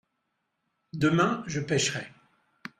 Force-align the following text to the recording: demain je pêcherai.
demain 0.93 1.43
je 1.45 1.59
pêcherai. 1.59 2.11